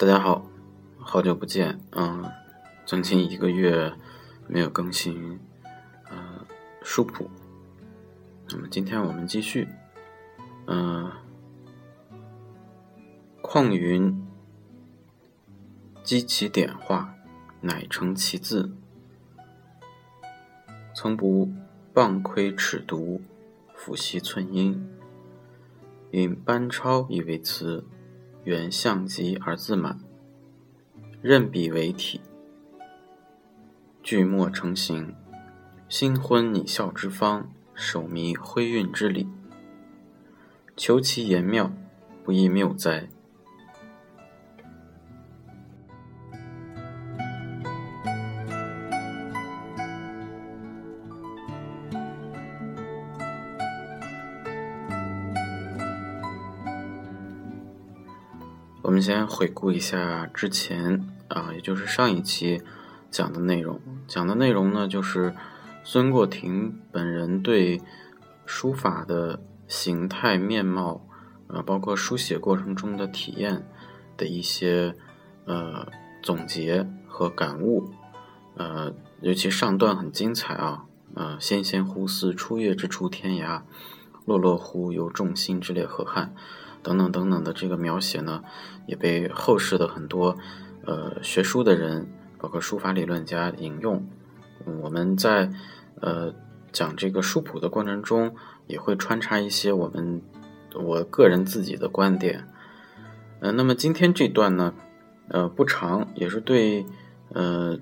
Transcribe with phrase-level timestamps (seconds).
[0.00, 0.46] 大家好，
[0.98, 2.24] 好久不见，嗯，
[2.86, 3.92] 将近一个月
[4.48, 5.38] 没有更新，
[6.08, 6.46] 呃，
[6.82, 7.28] 书谱。
[8.48, 9.68] 那么今天我们继续，
[10.68, 11.12] 嗯，
[13.42, 14.26] 况云
[16.02, 17.14] 积其点画，
[17.60, 18.72] 乃成其字。
[20.94, 21.52] 曾不
[21.92, 23.20] 傍窥尺牍，
[23.76, 24.82] 抚兮寸阴，
[26.12, 27.84] 引班超以为辞。
[28.44, 30.00] 原象极而自满，
[31.20, 32.20] 任笔为体，
[34.02, 35.14] 聚墨成形。
[35.88, 39.28] 新婚拟效之方，守迷挥韵之理。
[40.76, 41.72] 求其言妙，
[42.24, 43.08] 不亦谬哉？
[58.82, 62.62] 我们先回顾一下之前啊，也就是上一期
[63.10, 63.78] 讲的内容。
[64.08, 65.34] 讲的内容呢，就是
[65.84, 67.80] 孙过庭本人对
[68.46, 71.06] 书法的形态面貌，
[71.48, 73.66] 呃，包括书写过程中的体验
[74.16, 74.94] 的一些
[75.44, 75.86] 呃
[76.22, 77.90] 总结和感悟。
[78.54, 83.60] 呃，尤其上段很精彩啊，呃，纤纤乎似初月之出天涯，
[84.24, 86.34] 落落乎有众星之列河汉。
[86.82, 88.42] 等等等等的这个描写呢，
[88.86, 90.36] 也被后世的很多
[90.86, 92.08] 呃学书的人，
[92.38, 94.02] 包括书法理论家引用。
[94.80, 95.50] 我们在
[96.00, 96.34] 呃
[96.72, 98.34] 讲这个书谱的过程中，
[98.66, 100.22] 也会穿插一些我们
[100.74, 102.46] 我个人自己的观点。
[103.40, 104.74] 呃，那么今天这段呢，
[105.28, 106.86] 呃不长，也是对
[107.28, 107.78] 呃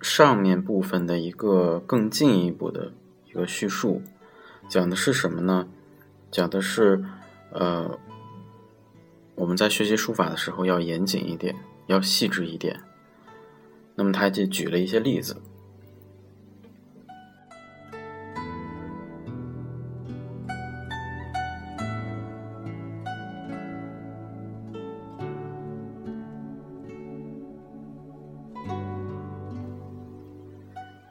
[0.00, 2.92] 上面部分的一个更进一步的
[3.28, 4.00] 一个叙述。
[4.66, 5.68] 讲的是什么呢？
[6.30, 7.04] 讲的是
[7.50, 7.98] 呃。
[9.36, 11.54] 我们在学习书法的时候要严谨一点，
[11.86, 12.80] 要细致一点。
[13.94, 15.36] 那么他就举了一些例子，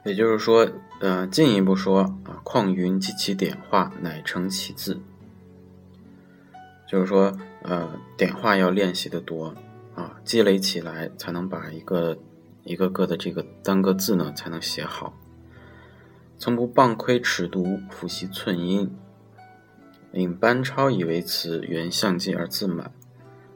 [0.04, 0.68] 也就是说，
[1.00, 5.00] 呃，进一步说啊，况云及其点画，乃成其字。
[6.94, 9.52] 就是说，呃，点画要练习的多
[9.96, 12.16] 啊，积累起来才能把一个
[12.62, 15.12] 一个个的这个单个字呢才能写好。
[16.38, 18.88] 从不傍窥尺牍，抚兮寸阴，
[20.12, 22.92] 领班超以为辞，原象极而自满，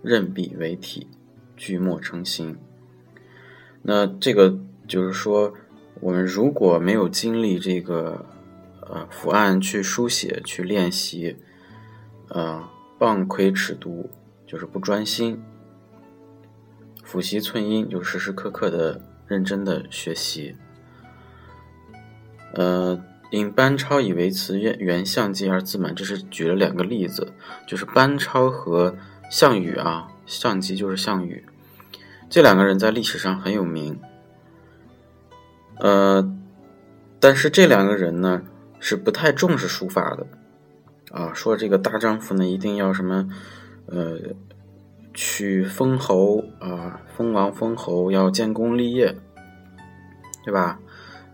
[0.03, 1.06] 任笔为体，
[1.56, 2.59] 句末成形。
[3.82, 5.54] 那这个就是说，
[6.00, 8.27] 我们如果没有经历这个
[8.81, 11.37] 呃伏案去书写去练习，
[12.31, 12.69] 呃。
[12.98, 14.06] 傍窥尺牍，
[14.47, 15.36] 就是不专心；
[17.06, 20.56] 抚习寸阴，就时时刻刻的认真的学习。
[22.54, 23.00] 呃，
[23.31, 25.94] 引班超以为辞，原原象极而自满。
[25.94, 27.32] 这是举了两个例子，
[27.66, 28.97] 就是班超和
[29.30, 31.44] 项羽啊，项极就是项羽，
[32.28, 34.00] 这两个人在历史上很有名。
[35.76, 36.34] 呃，
[37.20, 38.42] 但是这两个人呢，
[38.80, 40.27] 是不太重视书法的。
[41.10, 43.28] 啊，说这个大丈夫呢，一定要什么，
[43.87, 44.19] 呃，
[45.15, 49.16] 取封侯啊，封王封侯，要建功立业，
[50.45, 50.78] 对吧？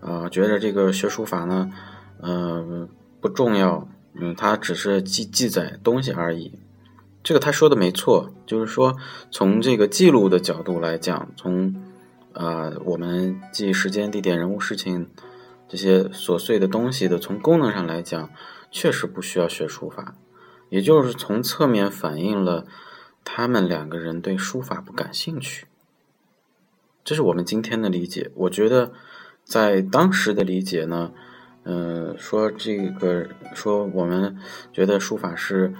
[0.00, 1.70] 啊，觉得这个学书法呢，
[2.20, 2.88] 呃，
[3.20, 6.52] 不重要，嗯，他只是记记载东西而已。
[7.24, 8.94] 这个他说的没错，就是说
[9.32, 11.74] 从这个记录的角度来讲，从
[12.32, 15.08] 啊，我们记时间、地点、人物、事情
[15.68, 18.30] 这些琐碎的东西的，从功能上来讲。
[18.74, 20.16] 确实不需要学书法，
[20.68, 22.66] 也就是从侧面反映了
[23.22, 25.68] 他们两个人对书法不感兴趣。
[27.04, 28.32] 这是我们今天的理解。
[28.34, 28.92] 我觉得
[29.44, 31.12] 在当时的理解呢，
[31.62, 34.36] 呃，说这个说我们
[34.72, 35.72] 觉得书法是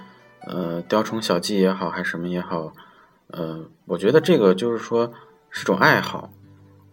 [0.47, 2.71] 呃雕虫小技也好，还是什么也好，
[3.27, 5.11] 呃，我觉得这个就是说
[5.49, 6.31] 是种爱好。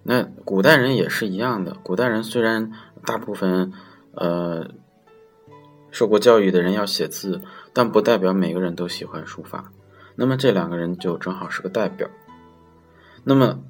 [0.03, 2.73] 那古代人也是一样的，古代人虽然
[3.07, 3.73] 大部分
[4.15, 4.69] 呃
[5.93, 7.41] 受过教育的人要写字，
[7.73, 9.71] 但不代表每个人都喜欢书法。
[10.17, 12.09] 那么这两个人就正好是个代表。
[13.23, 13.61] 那么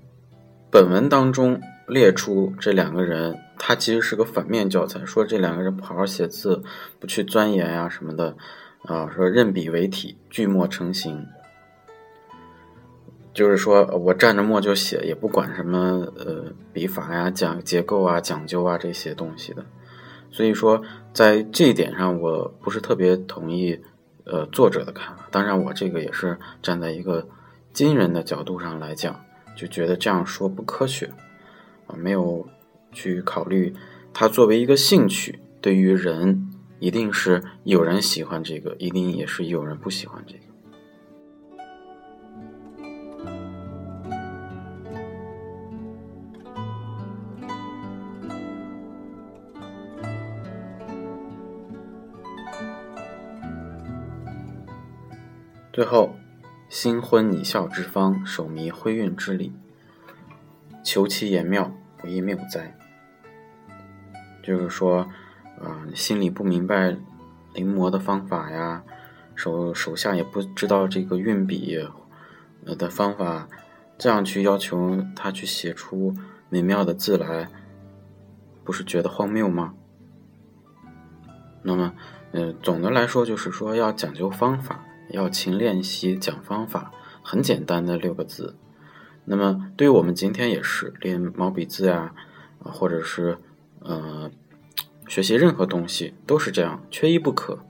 [0.70, 6.62] 本文当中列出这两个人，他其实是个反面教材，说这两个人不好好写字，
[6.98, 8.34] 不去钻研呀什么的，
[8.84, 11.26] 啊，说任笔为体，巨墨成形。
[13.34, 19.64] 就是说我蘸着墨就写，也不管什么呃笔法呀、讲结构啊、讲究啊这些东西的。
[20.32, 20.82] 所以说，
[21.12, 23.78] 在这一点上，我不是特别同意
[24.24, 25.28] 呃作者的看法。
[25.30, 27.28] 当然，我这个也是站在一个
[27.72, 29.24] 今人的角度上来讲，
[29.54, 31.10] 就觉得这样说不科学
[31.86, 32.48] 啊，没有
[32.92, 33.74] 去考虑
[34.14, 40.51] 它作为一个兴趣，对于人一定是有人喜欢这个，一定也是有人不喜欢这个。
[55.72, 56.14] 最后，
[56.68, 59.54] 新婚拟笑之方，手迷挥韵之理，
[60.84, 62.76] 求其言妙，不亦谬哉？
[64.42, 65.08] 就是说，
[65.58, 66.94] 啊，心里不明白
[67.54, 68.82] 临摹的方法呀，
[69.34, 71.80] 手手下也不知道这个运笔
[72.66, 73.48] 的方法，
[73.96, 76.14] 这样去要求他去写出
[76.50, 77.48] 美妙的字来，
[78.62, 79.72] 不是觉得荒谬吗？
[81.62, 81.94] 那么，
[82.32, 84.84] 呃，总的来说，就是说要讲究方法。
[85.12, 86.90] 要勤练习讲方法，
[87.22, 88.56] 很简单的六个字。
[89.26, 92.14] 那么对于我们今天也是练毛笔字呀，
[92.62, 93.38] 啊，或者是
[93.80, 94.30] 呃
[95.06, 97.60] 学习任何东西都是这样，缺一不可。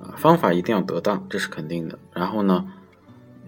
[0.00, 1.98] 啊，方法一定要得当，这是肯定的。
[2.12, 2.66] 然后呢，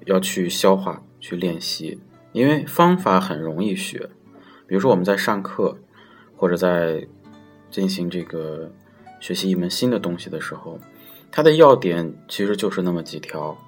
[0.04, 1.98] 要去消化、去练习，
[2.32, 4.10] 因为方法很容易学。
[4.66, 5.78] 比如说我们在上课
[6.36, 7.08] 或者在
[7.70, 8.70] 进行这个
[9.18, 10.78] 学习一门新的东西的时候。
[11.36, 13.58] 它的要点其实就是那么几条，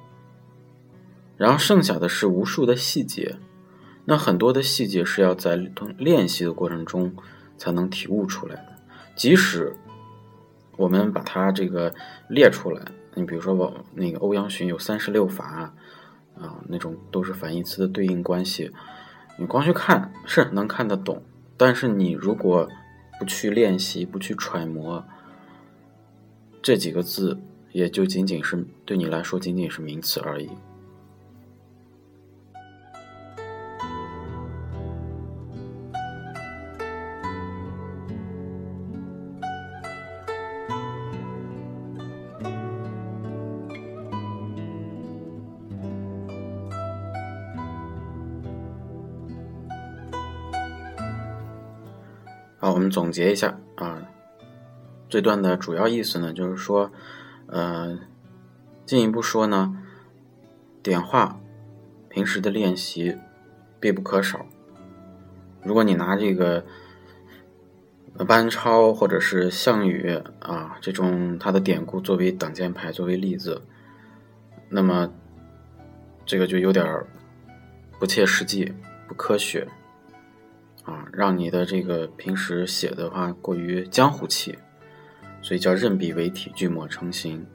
[1.36, 3.34] 然后剩下的是无数的细节，
[4.04, 5.56] 那很多的细节是要在
[5.98, 7.12] 练习的过程中
[7.58, 8.76] 才能体悟出来的。
[9.16, 9.74] 即使
[10.76, 11.92] 我们把它这个
[12.28, 12.80] 列出来，
[13.14, 15.74] 你比如说我那个欧阳询有三十六法
[16.38, 18.70] 啊，那种都是反义词的对应关系，
[19.36, 21.20] 你光去看是能看得懂，
[21.56, 22.68] 但是你如果
[23.18, 25.04] 不去练习，不去揣摩
[26.62, 27.36] 这几个字。
[27.76, 30.48] 也就仅仅是对你来说，仅仅是名词而已。
[52.56, 54.02] 好，我们总结一下啊，
[55.10, 56.90] 这段的主要意思呢，就是说。
[57.48, 57.98] 呃，
[58.84, 59.76] 进一步说呢，
[60.82, 61.40] 点画
[62.08, 63.16] 平时的练习
[63.78, 64.46] 必不可少。
[65.62, 66.64] 如果你拿这个
[68.26, 73.62] 班超或者是项羽啊这种他的典故作为挡箭牌作为例子，
[74.68, 75.12] 那么
[76.24, 77.04] 这个就有点
[77.98, 78.72] 不切实际、
[79.06, 79.68] 不科学
[80.84, 84.58] 啊，让你的这个平时写的话过于江湖气。
[85.46, 87.46] 所以叫任笔为体，聚墨成形。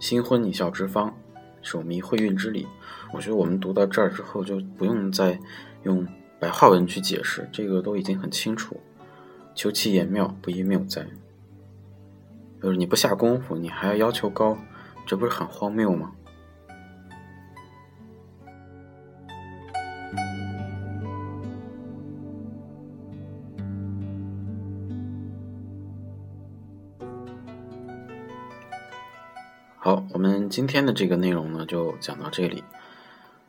[0.00, 1.14] 新婚拟笑之方，
[1.62, 2.66] 手迷会运之理。
[3.12, 5.38] 我觉得我们读到这儿之后，就不用再
[5.84, 6.04] 用
[6.40, 8.76] 白话文去解释，这个都已经很清楚。
[9.54, 11.06] 求其言妙，不亦谬哉？
[12.60, 14.58] 就是你不下功夫，你还要要求高，
[15.06, 16.10] 这不是很荒谬吗？
[29.84, 32.64] 好，我们今天的这个内容呢，就讲到这里。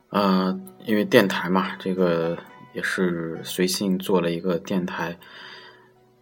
[0.10, 2.38] 呃，因为电台嘛，这个
[2.74, 5.18] 也是随性做了一个电台。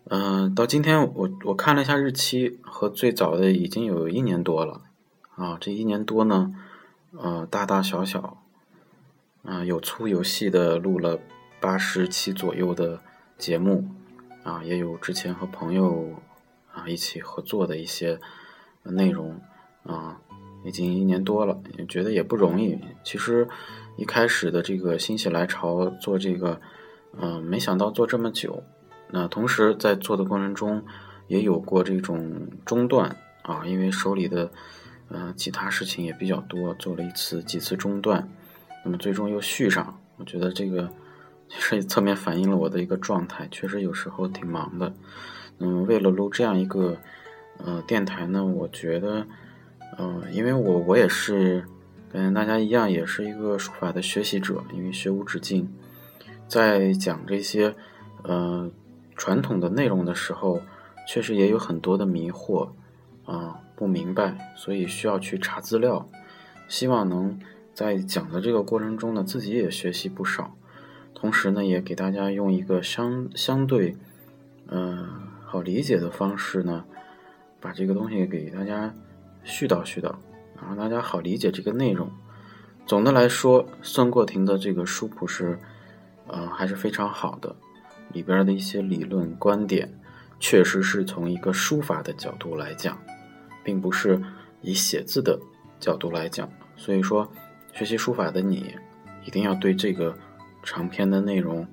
[0.10, 4.82] 嗯，到今天我我看了一下日期，和最早的已经有一年多了。
[5.36, 6.53] 啊，这一年多呢，
[7.17, 8.38] 呃，大大小小，
[9.43, 11.17] 啊，有粗有细的录了
[11.60, 13.01] 八十期左右的
[13.39, 13.89] 节目，
[14.43, 16.22] 啊，也有之前和朋友
[16.72, 18.20] 啊一起合作的一些
[18.84, 19.41] 内容。
[19.84, 20.20] 啊，
[20.63, 22.80] 已经一年多了，也觉得也不容易。
[23.04, 23.48] 其实
[23.98, 26.60] 一开始的这个心血来潮做这个，
[27.20, 28.63] 嗯，没想到做这么久。
[29.10, 30.84] 那同时在做的过程中，
[31.28, 34.52] 也有过这种中断啊，因为手里的
[35.10, 38.28] 呃，其他事情也比较多，做了一次几次中断，
[38.84, 40.00] 那么最终又续上。
[40.18, 40.90] 我觉得这个
[41.50, 44.92] 其实侧面反映了我的一个状态，确实有时候挺忙的。
[45.60, 46.98] 嗯，为了录这样一个
[47.58, 49.28] 呃电台呢，我觉得，
[49.97, 51.65] 嗯，因为我我也是
[52.09, 55.67] 跟大家一样，也是一个书法的学习者，因为学无止境，
[56.47, 57.75] 在讲这些
[58.23, 58.69] 呃
[59.15, 60.62] 传统的内容的时候，
[61.07, 62.69] 确实也有很多的迷惑
[63.25, 63.59] 啊。
[63.75, 66.07] 不明白，所以需要去查资料。
[66.69, 67.38] 希望能
[67.73, 70.55] 在讲的这个过程中呢，自己也学习不少。
[71.15, 73.97] 同时呢，也给大家用一个相相对，
[74.67, 75.09] 嗯，
[75.43, 76.85] 好理解的方式呢，
[77.59, 78.93] 把这个东西给大家
[79.45, 80.13] 絮叨絮叨，
[80.62, 82.09] 让大家好理解这个内容。
[82.85, 85.59] 总的来说，孙过庭的这个书谱是，
[86.27, 87.55] 呃，还是非常好的。
[88.12, 89.91] 里边的一些理论观点，
[90.39, 92.97] 确实是从一个书法的角度来讲。
[93.63, 94.21] 并不是
[94.62, 95.39] 以写字的
[95.79, 97.25] 角度来讲，所以说
[97.71, 98.75] 学习书法的你
[99.23, 100.13] 一定要对这个
[100.63, 101.65] 长篇的内容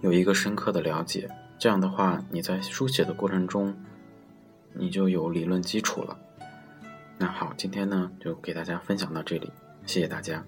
[0.00, 3.76] 有一个深刻的了解，这样的话你在书写的过程中
[4.72, 6.18] 你就有理论基础了。
[7.18, 9.52] 那好，今天呢就给大家分享到这里，
[9.86, 10.44] 谢谢大家。